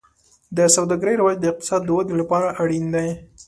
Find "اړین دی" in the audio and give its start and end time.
2.61-3.07